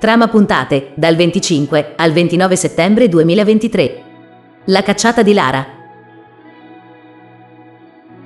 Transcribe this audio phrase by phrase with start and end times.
[0.00, 4.02] Trama puntate dal 25 al 29 settembre 2023.
[4.64, 5.66] La cacciata di Lara.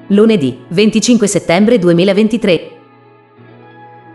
[0.06, 2.70] Lunedì 25 settembre 2023.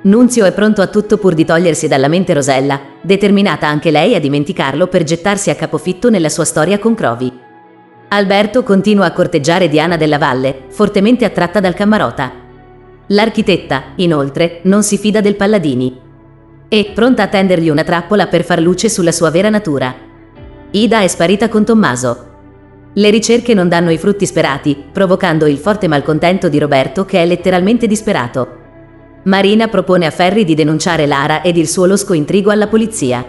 [0.03, 4.21] Nunzio è pronto a tutto pur di togliersi dalla mente Rosella, determinata anche lei a
[4.21, 7.29] dimenticarlo per gettarsi a capofitto nella sua storia con Crovi.
[8.07, 12.31] Alberto continua a corteggiare Diana della Valle, fortemente attratta dal Cammarota.
[13.07, 16.07] L'architetta, inoltre, non si fida del Palladini.
[16.69, 19.91] È pronta a tendergli una trappola per far luce sulla sua vera natura.
[20.69, 22.27] Ida è sparita con Tommaso.
[22.93, 27.25] Le ricerche non danno i frutti sperati, provocando il forte malcontento di Roberto che è
[27.25, 28.57] letteralmente disperato.
[29.23, 33.25] Marina propone a Ferri di denunciare Lara ed il suo losco intrigo alla polizia.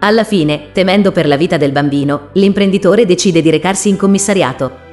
[0.00, 4.87] Alla fine, temendo per la vita del bambino, l'imprenditore decide di recarsi in commissariato.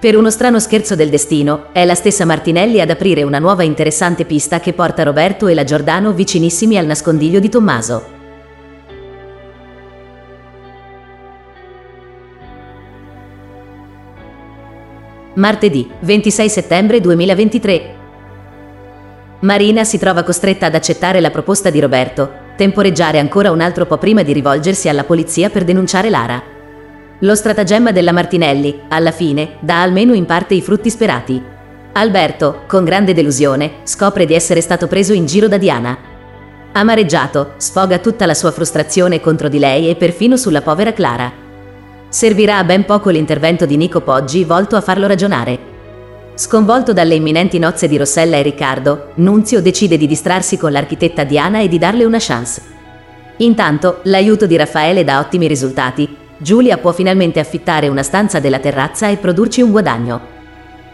[0.00, 4.24] Per uno strano scherzo del destino, è la stessa Martinelli ad aprire una nuova interessante
[4.24, 8.06] pista che porta Roberto e la Giordano vicinissimi al nascondiglio di Tommaso.
[15.34, 17.94] Martedì 26 settembre 2023.
[19.40, 23.98] Marina si trova costretta ad accettare la proposta di Roberto, temporeggiare ancora un altro po'
[23.98, 26.57] prima di rivolgersi alla polizia per denunciare Lara.
[27.22, 31.42] Lo stratagemma della Martinelli, alla fine, dà almeno in parte i frutti sperati.
[31.94, 35.98] Alberto, con grande delusione, scopre di essere stato preso in giro da Diana.
[36.70, 41.32] Amareggiato, sfoga tutta la sua frustrazione contro di lei e perfino sulla povera Clara.
[42.08, 45.58] Servirà a ben poco l'intervento di Nico Poggi volto a farlo ragionare.
[46.34, 51.58] Sconvolto dalle imminenti nozze di Rossella e Riccardo, Nunzio decide di distrarsi con l'architetta Diana
[51.58, 52.62] e di darle una chance.
[53.38, 56.26] Intanto, l'aiuto di Raffaele dà ottimi risultati.
[56.40, 60.36] Giulia può finalmente affittare una stanza della terrazza e produrci un guadagno.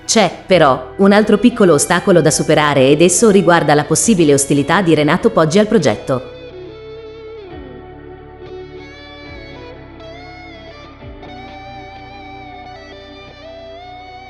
[0.07, 4.95] C'è, però, un altro piccolo ostacolo da superare ed esso riguarda la possibile ostilità di
[4.95, 6.33] Renato Poggi al progetto.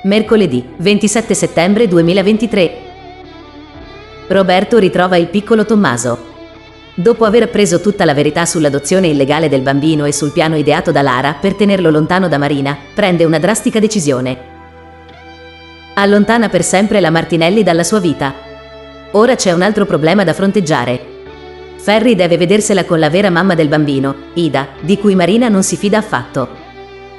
[0.03, 2.79] Mercoledì 27 settembre 2023.
[4.29, 6.34] Roberto ritrova il piccolo Tommaso.
[6.97, 11.03] Dopo aver appreso tutta la verità sull'adozione illegale del bambino e sul piano ideato da
[11.03, 14.53] Lara per tenerlo lontano da Marina, prende una drastica decisione.
[15.95, 18.33] Allontana per sempre la Martinelli dalla sua vita.
[19.11, 21.13] Ora c'è un altro problema da fronteggiare.
[21.79, 25.77] Ferri deve vedersela con la vera mamma del bambino, Ida, di cui Marina non si
[25.77, 26.49] fida affatto.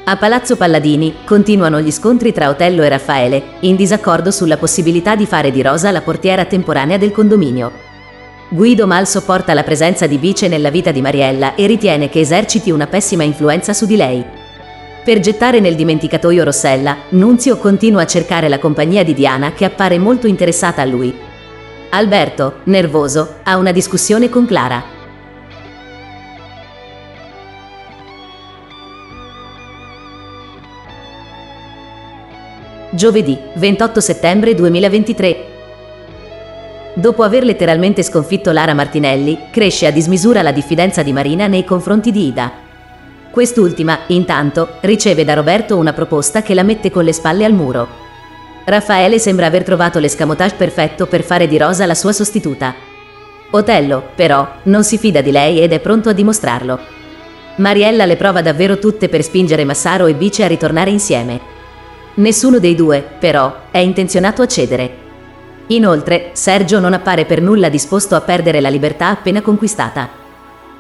[0.06, 5.26] A Palazzo Palladini continuano gli scontri tra Otello e Raffaele, in disaccordo sulla possibilità di
[5.26, 7.95] fare di Rosa la portiera temporanea del condominio.
[8.48, 12.70] Guido mal sopporta la presenza di Bice nella vita di Mariella e ritiene che eserciti
[12.70, 14.24] una pessima influenza su di lei.
[15.04, 19.98] Per gettare nel dimenticatoio Rossella, Nunzio continua a cercare la compagnia di Diana che appare
[19.98, 21.14] molto interessata a lui.
[21.90, 24.84] Alberto, nervoso, ha una discussione con Clara.
[32.92, 35.55] Giovedì 28 settembre 2023.
[36.98, 42.10] Dopo aver letteralmente sconfitto Lara Martinelli, cresce a dismisura la diffidenza di Marina nei confronti
[42.10, 42.50] di Ida.
[43.32, 47.86] Quest'ultima, intanto, riceve da Roberto una proposta che la mette con le spalle al muro.
[48.64, 52.74] Raffaele sembra aver trovato l'escamotage perfetto per fare di Rosa la sua sostituta.
[53.52, 56.80] Otello, però, non si fida di lei ed è pronto a dimostrarlo.
[57.58, 61.42] Mariella le prova davvero tutte per spingere Massaro e Bice a ritornare insieme.
[62.16, 65.04] Nessuno dei due, però, è intenzionato a cedere.
[65.68, 70.10] Inoltre, Sergio non appare per nulla disposto a perdere la libertà appena conquistata.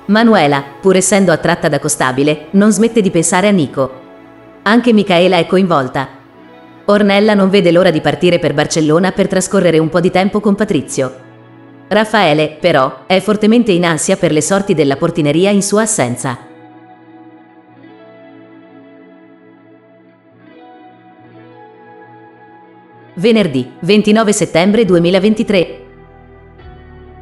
[0.07, 4.03] Manuela, pur essendo attratta da Costabile, non smette di pensare a Nico.
[4.63, 6.07] Anche Micaela è coinvolta.
[6.85, 10.53] Ornella non vede l'ora di partire per Barcellona per trascorrere un po' di tempo con
[10.53, 11.23] Patrizio.
[11.87, 16.53] Raffaele, però, è fortemente in ansia per le sorti della portineria in sua assenza.
[23.17, 25.79] Venerdì 29 settembre 2023.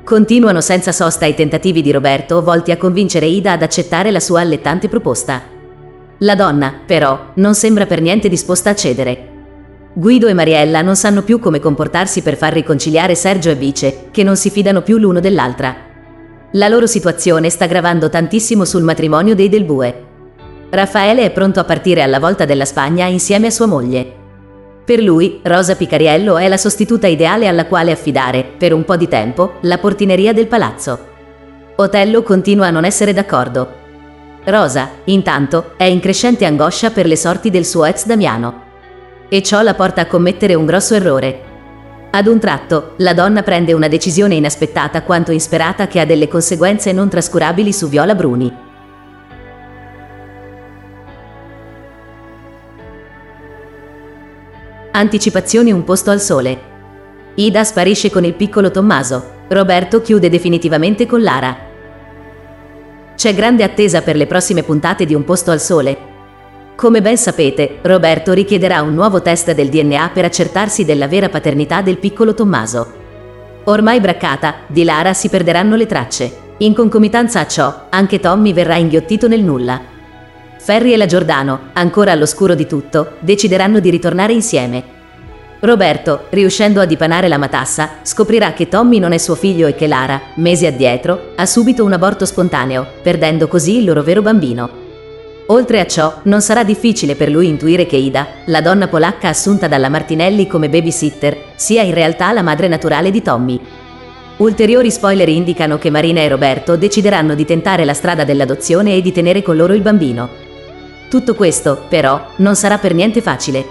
[0.04, 4.42] Continuano senza sosta i tentativi di Roberto volti a convincere Ida ad accettare la sua
[4.42, 5.44] allettante proposta.
[6.18, 9.30] La donna, però, non sembra per niente disposta a cedere.
[9.94, 14.24] Guido e Mariella non sanno più come comportarsi per far riconciliare Sergio e Vice, che
[14.24, 15.75] non si fidano più l'uno dell'altra.
[16.54, 20.06] La loro situazione sta gravando tantissimo sul matrimonio dei Del Bue.
[20.72, 24.22] Raffaele è pronto a partire alla volta della Spagna insieme a sua moglie.
[24.86, 29.08] Per lui, Rosa Picariello è la sostituta ideale alla quale affidare, per un po' di
[29.08, 31.12] tempo, la portineria del palazzo.
[31.78, 33.82] Otello continua a non essere d'accordo.
[34.44, 38.62] Rosa, intanto, è in crescente angoscia per le sorti del suo ex Damiano.
[39.30, 41.52] E ciò la porta a commettere un grosso errore.
[42.12, 46.92] Ad un tratto, la donna prende una decisione inaspettata quanto insperata che ha delle conseguenze
[46.92, 48.62] non trascurabili su Viola Bruni.
[54.95, 56.62] Anticipazioni un posto al sole.
[57.34, 59.42] Ida sparisce con il piccolo Tommaso.
[59.48, 61.57] Roberto chiude definitivamente con Lara.
[63.16, 65.98] C'è grande attesa per le prossime puntate di Un posto al sole.
[66.75, 71.81] Come ben sapete, Roberto richiederà un nuovo test del DNA per accertarsi della vera paternità
[71.81, 72.94] del piccolo Tommaso.
[73.63, 76.38] Ormai braccata, di Lara si perderanno le tracce.
[76.57, 79.93] In concomitanza a ciò, anche Tommy verrà inghiottito nel nulla.
[80.63, 84.81] Ferri e la Giordano, ancora all'oscuro di tutto, decideranno di ritornare insieme.
[85.60, 89.88] Roberto, riuscendo a dipanare la matassa, scoprirà che Tommy non è suo figlio e che
[89.88, 94.69] Lara, mesi addietro, ha subito un aborto spontaneo, perdendo così il loro vero bambino.
[95.48, 99.68] Oltre a ciò, non sarà difficile per lui intuire che Ida, la donna polacca assunta
[99.68, 103.60] dalla Martinelli come babysitter, sia in realtà la madre naturale di Tommy.
[104.38, 109.12] Ulteriori spoiler indicano che Marina e Roberto decideranno di tentare la strada dell'adozione e di
[109.12, 110.43] tenere con loro il bambino.
[111.13, 113.63] Tutto questo, però, non sarà per niente facile.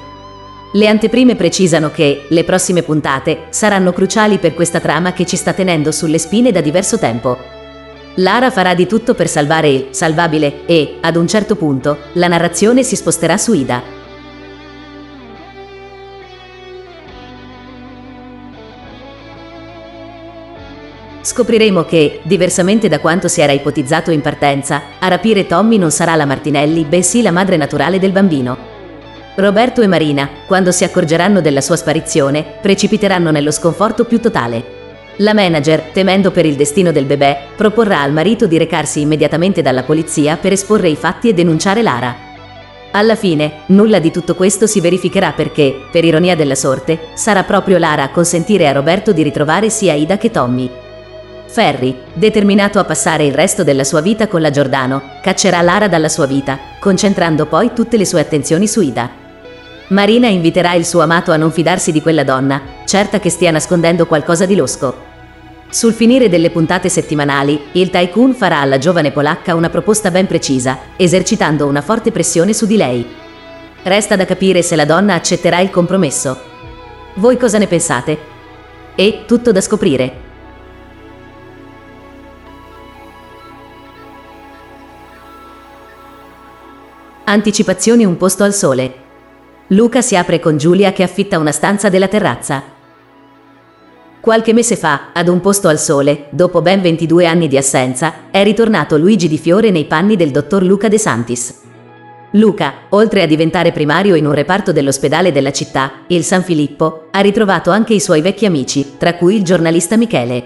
[0.75, 5.53] Le anteprime precisano che le prossime puntate saranno cruciali per questa trama che ci sta
[5.53, 7.37] tenendo sulle spine da diverso tempo.
[8.15, 12.85] Lara farà di tutto per salvare il salvabile e, ad un certo punto, la narrazione
[12.85, 14.02] si sposterà su Ida.
[21.33, 26.15] Scopriremo che, diversamente da quanto si era ipotizzato in partenza, a rapire Tommy non sarà
[26.15, 28.55] la Martinelli, bensì la madre naturale del bambino.
[29.37, 34.63] Roberto e Marina, quando si accorgeranno della sua sparizione, precipiteranno nello sconforto più totale.
[35.17, 39.85] La manager, temendo per il destino del bebè, proporrà al marito di recarsi immediatamente dalla
[39.85, 42.15] polizia per esporre i fatti e denunciare Lara.
[42.91, 47.79] Alla fine, nulla di tutto questo si verificherà perché, per ironia della sorte, sarà proprio
[47.79, 50.82] Lara a consentire a Roberto di ritrovare sia Ida che Tommy.
[51.53, 56.09] Ferri, determinato a passare il resto della sua vita con la Giordano, caccerà Lara dalla
[56.09, 59.11] sua vita, concentrando poi tutte le sue attenzioni su Ida.
[59.89, 64.07] Marina inviterà il suo amato a non fidarsi di quella donna, certa che stia nascondendo
[64.07, 64.97] qualcosa di losco.
[65.69, 70.79] Sul finire delle puntate settimanali, il tycoon farà alla giovane polacca una proposta ben precisa,
[70.97, 73.07] esercitando una forte pressione su di lei.
[73.83, 76.41] Resta da capire se la donna accetterà il compromesso.
[77.17, 78.19] Voi cosa ne pensate?
[78.95, 80.31] E tutto da scoprire.
[87.25, 88.95] Anticipazioni un posto al sole.
[89.69, 92.61] Luca si apre con Giulia che affitta una stanza della terrazza.
[94.21, 98.43] Qualche mese fa, ad un posto al sole, dopo ben 22 anni di assenza, è
[98.43, 101.61] ritornato Luigi Di Fiore nei panni del dottor Luca De Santis.
[102.33, 107.21] Luca, oltre a diventare primario in un reparto dell'ospedale della città, il San Filippo, ha
[107.21, 110.45] ritrovato anche i suoi vecchi amici, tra cui il giornalista Michele.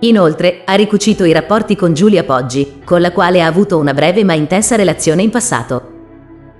[0.00, 4.24] Inoltre, ha ricucito i rapporti con Giulia Poggi, con la quale ha avuto una breve
[4.24, 5.91] ma intensa relazione in passato.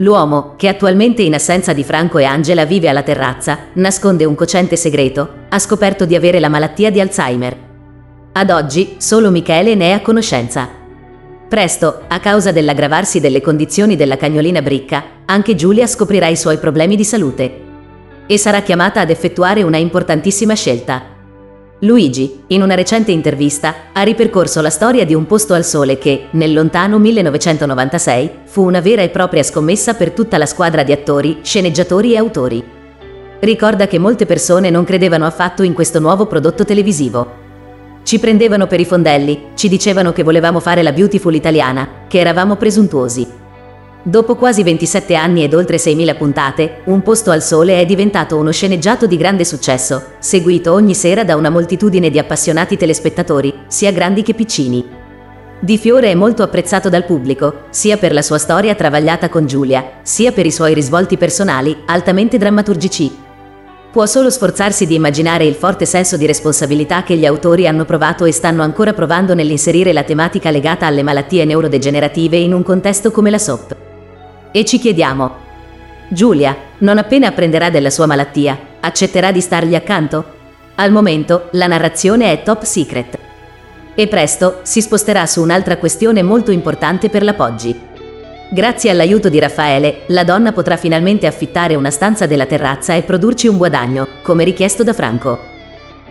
[0.02, 4.74] L'uomo, che attualmente in assenza di Franco e Angela vive alla terrazza, nasconde un cocente
[4.74, 7.56] segreto, ha scoperto di avere la malattia di Alzheimer.
[8.32, 10.68] Ad oggi solo Michele ne è a conoscenza.
[11.48, 16.96] Presto, a causa dell'aggravarsi delle condizioni della cagnolina Bricca, anche Giulia scoprirà i suoi problemi
[16.96, 17.60] di salute.
[18.26, 21.11] E sarà chiamata ad effettuare una importantissima scelta,
[21.84, 26.28] Luigi, in una recente intervista, ha ripercorso la storia di un posto al sole che,
[26.30, 31.40] nel lontano 1996, fu una vera e propria scommessa per tutta la squadra di attori,
[31.42, 32.64] sceneggiatori e autori.
[33.40, 37.40] Ricorda che molte persone non credevano affatto in questo nuovo prodotto televisivo.
[38.04, 42.54] Ci prendevano per i fondelli, ci dicevano che volevamo fare la beautiful italiana, che eravamo
[42.54, 43.41] presuntuosi.
[44.04, 48.50] Dopo quasi 27 anni ed oltre 6.000 puntate, Un posto al sole è diventato uno
[48.50, 54.22] sceneggiato di grande successo, seguito ogni sera da una moltitudine di appassionati telespettatori, sia grandi
[54.22, 54.84] che piccini.
[55.60, 60.00] Di Fiore è molto apprezzato dal pubblico, sia per la sua storia travagliata con Giulia,
[60.02, 63.16] sia per i suoi risvolti personali, altamente drammaturgici.
[63.92, 68.24] Può solo sforzarsi di immaginare il forte senso di responsabilità che gli autori hanno provato
[68.24, 73.30] e stanno ancora provando nell'inserire la tematica legata alle malattie neurodegenerative in un contesto come
[73.30, 73.90] la SOP.
[74.52, 75.42] E ci chiediamo,
[76.08, 80.24] Giulia, non appena apprenderà della sua malattia, accetterà di stargli accanto?
[80.74, 83.18] Al momento, la narrazione è top secret.
[83.94, 87.80] E presto si sposterà su un'altra questione molto importante per la Poggi.
[88.50, 93.48] Grazie all'aiuto di Raffaele, la donna potrà finalmente affittare una stanza della terrazza e produrci
[93.48, 95.38] un guadagno, come richiesto da Franco.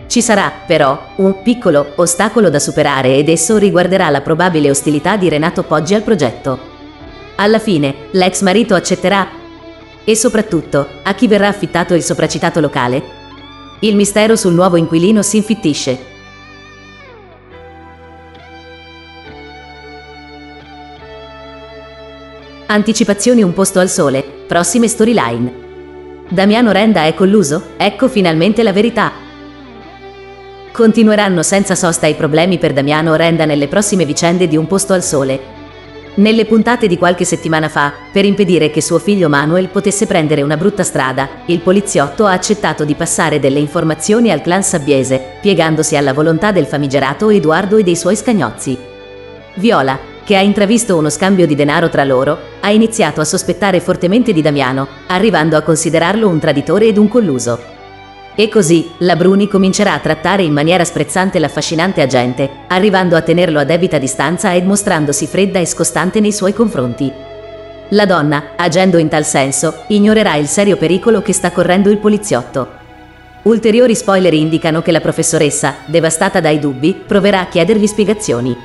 [0.08, 5.28] Ci sarà, però, un piccolo ostacolo da superare ed esso riguarderà la probabile ostilità di
[5.28, 6.71] Renato Poggi al progetto.
[7.42, 9.28] Alla fine, l'ex marito accetterà?
[10.04, 13.02] E soprattutto, a chi verrà affittato il sopracitato locale?
[13.80, 15.98] Il mistero sul nuovo inquilino si infittisce.
[22.66, 25.52] Anticipazioni un posto al sole, prossime storyline.
[26.28, 27.70] Damiano Renda è colluso?
[27.76, 29.10] Ecco finalmente la verità.
[30.70, 35.02] Continueranno senza sosta i problemi per Damiano Renda nelle prossime vicende di Un posto al
[35.02, 35.51] sole,
[36.14, 40.58] nelle puntate di qualche settimana fa, per impedire che suo figlio Manuel potesse prendere una
[40.58, 46.12] brutta strada, il poliziotto ha accettato di passare delle informazioni al clan sabbiese, piegandosi alla
[46.12, 48.76] volontà del famigerato Edoardo e dei suoi scagnozzi.
[49.54, 54.32] Viola, che ha intravisto uno scambio di denaro tra loro, ha iniziato a sospettare fortemente
[54.32, 57.71] di Damiano, arrivando a considerarlo un traditore ed un colluso.
[58.34, 63.58] E così la Bruni comincerà a trattare in maniera sprezzante l'affascinante agente, arrivando a tenerlo
[63.58, 67.12] a debita distanza ed mostrandosi fredda e scostante nei suoi confronti.
[67.90, 72.80] La donna, agendo in tal senso, ignorerà il serio pericolo che sta correndo il poliziotto.
[73.42, 78.56] Ulteriori spoiler indicano che la professoressa, devastata dai dubbi, proverà a chiedergli spiegazioni.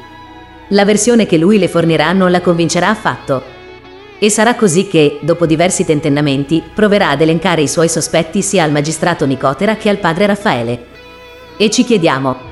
[0.70, 3.56] La versione che lui le fornirà non la convincerà affatto,
[4.20, 8.72] e sarà così che, dopo diversi tentennamenti, proverà ad elencare i suoi sospetti sia al
[8.72, 10.86] magistrato Nicotera che al padre Raffaele.
[11.58, 12.48] E ci chiediamo,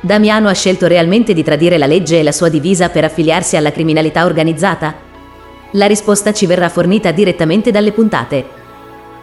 [0.00, 3.72] Damiano ha scelto realmente di tradire la legge e la sua divisa per affiliarsi alla
[3.72, 4.94] criminalità organizzata?
[5.72, 8.63] La risposta ci verrà fornita direttamente dalle puntate.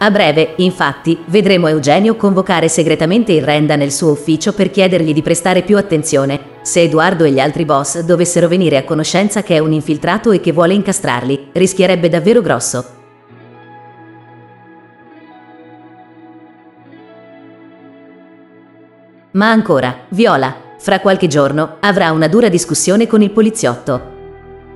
[0.02, 5.22] A breve, infatti, vedremo Eugenio convocare segretamente il Renda nel suo ufficio per chiedergli di
[5.22, 9.58] prestare più attenzione se Edoardo e gli altri boss dovessero venire a conoscenza che è
[9.60, 12.84] un infiltrato e che vuole incastrarli, rischierebbe davvero grosso.
[19.32, 24.11] Ma ancora, Viola, fra qualche giorno, avrà una dura discussione con il poliziotto.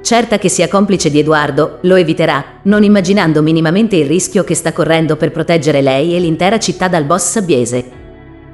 [0.07, 4.73] Certa che sia complice di Edoardo, lo eviterà, non immaginando minimamente il rischio che sta
[4.73, 7.91] correndo per proteggere lei e l'intera città dal boss sabbiese.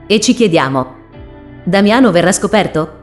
[0.06, 0.94] E ci chiediamo,
[1.62, 3.00] Damiano verrà scoperto?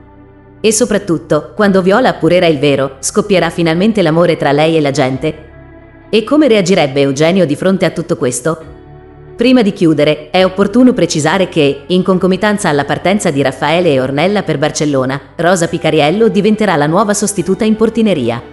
[0.62, 5.50] E soprattutto, quando Viola appurerà il vero, scoppierà finalmente l'amore tra lei e la gente?
[6.10, 8.79] E come reagirebbe Eugenio di fronte a tutto questo?
[9.40, 14.44] Prima di chiudere, è opportuno precisare che, in concomitanza alla partenza di Raffaele e Ornella
[14.44, 18.44] per Barcellona, Rosa Picariello diventerà la nuova sostituta in portineria.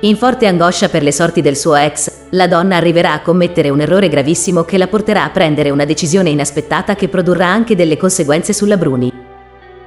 [0.00, 3.80] In forte angoscia per le sorti del suo ex, la donna arriverà a commettere un
[3.80, 8.52] errore gravissimo che la porterà a prendere una decisione inaspettata che produrrà anche delle conseguenze
[8.52, 9.10] sulla Bruni.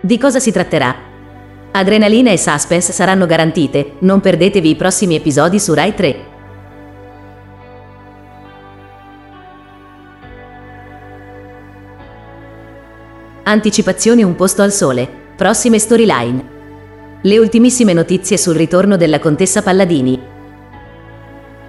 [0.02, 0.96] Di cosa si tratterà?
[1.74, 6.33] Adrenalina e suspense saranno garantite, non perdetevi i prossimi episodi su Rai 3.
[13.46, 15.06] Anticipazioni Un posto al sole.
[15.36, 16.52] Prossime storyline.
[17.24, 20.18] Le ultimissime notizie sul ritorno della contessa Palladini.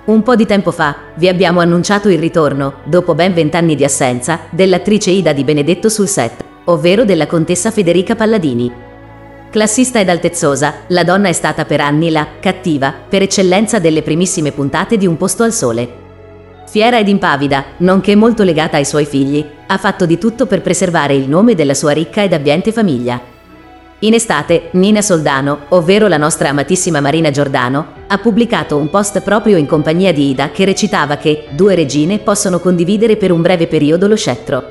[0.04, 4.42] Un po' di tempo fa vi abbiamo annunciato il ritorno, dopo ben vent'anni di assenza,
[4.50, 8.72] dell'attrice Ida di Benedetto sul set, ovvero della contessa Federica Palladini.
[9.50, 14.52] Classista ed altezzosa, la donna è stata per anni la cattiva, per eccellenza delle primissime
[14.52, 16.02] puntate di Un posto al sole.
[16.74, 21.14] Fiera ed impavida, nonché molto legata ai suoi figli, ha fatto di tutto per preservare
[21.14, 23.20] il nome della sua ricca ed abbiente famiglia.
[24.00, 29.56] In estate, Nina Soldano, ovvero la nostra amatissima Marina Giordano, ha pubblicato un post proprio
[29.56, 34.08] in compagnia di Ida che recitava che due regine possono condividere per un breve periodo
[34.08, 34.64] lo scettro.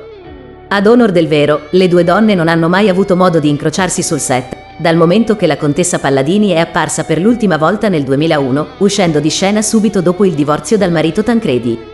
[0.68, 4.20] Ad onor del vero, le due donne non hanno mai avuto modo di incrociarsi sul
[4.20, 9.20] set, dal momento che la contessa Palladini è apparsa per l'ultima volta nel 2001, uscendo
[9.20, 11.92] di scena subito dopo il divorzio dal marito Tancredi.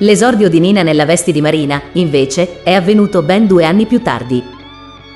[0.00, 4.40] L'esordio di Nina nella veste di Marina, invece, è avvenuto ben due anni più tardi.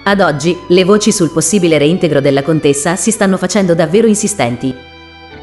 [0.03, 4.75] Ad oggi, le voci sul possibile reintegro della contessa si stanno facendo davvero insistenti.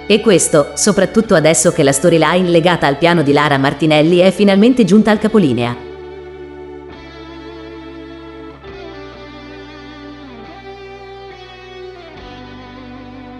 [0.08, 4.84] E questo, soprattutto adesso che la storyline legata al piano di Lara Martinelli è finalmente
[4.84, 5.88] giunta al capolinea.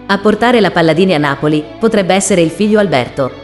[0.06, 3.39] A portare la Palladini a Napoli potrebbe essere il figlio Alberto.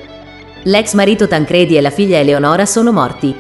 [0.66, 3.32] L'ex marito Tancredi e la figlia Eleonora sono morti.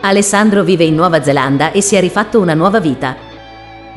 [0.00, 3.14] Alessandro vive in Nuova Zelanda e si è rifatto una nuova vita.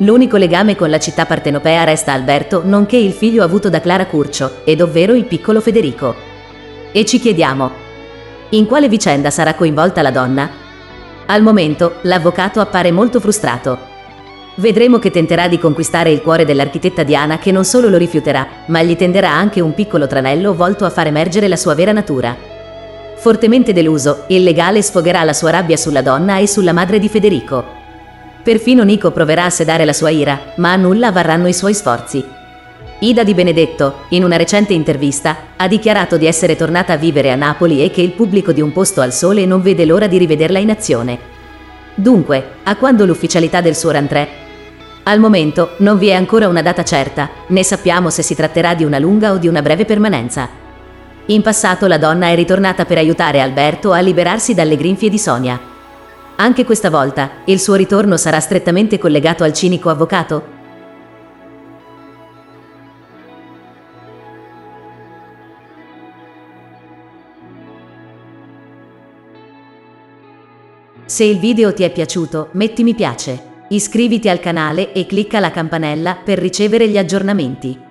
[0.00, 4.56] L'unico legame con la città partenopea resta Alberto, nonché il figlio avuto da Clara Curcio,
[4.64, 6.14] ed ovvero il piccolo Federico.
[6.92, 7.70] E ci chiediamo,
[8.50, 10.50] in quale vicenda sarà coinvolta la donna?
[11.24, 13.78] Al momento, l'avvocato appare molto frustrato.
[14.56, 18.82] Vedremo che tenterà di conquistare il cuore dell'architetta Diana che non solo lo rifiuterà, ma
[18.82, 22.49] gli tenderà anche un piccolo tranello volto a far emergere la sua vera natura.
[23.20, 27.62] Fortemente deluso, il legale sfogherà la sua rabbia sulla donna e sulla madre di Federico.
[28.42, 32.24] Perfino Nico proverà a sedare la sua ira, ma a nulla varranno i suoi sforzi.
[33.00, 37.34] Ida Di Benedetto, in una recente intervista, ha dichiarato di essere tornata a vivere a
[37.34, 40.58] Napoli e che il pubblico di Un posto al sole non vede l'ora di rivederla
[40.58, 41.18] in azione.
[41.94, 44.28] Dunque, a quando l'ufficialità del suo rentrée?
[45.02, 48.84] Al momento non vi è ancora una data certa, né sappiamo se si tratterà di
[48.84, 50.59] una lunga o di una breve permanenza.
[51.26, 55.60] In passato la donna è ritornata per aiutare Alberto a liberarsi dalle grinfie di Sonia.
[56.36, 60.58] Anche questa volta il suo ritorno sarà strettamente collegato al cinico avvocato?
[71.04, 73.48] Se il video ti è piaciuto, metti mi piace.
[73.68, 77.89] Iscriviti al canale e clicca la campanella per ricevere gli aggiornamenti.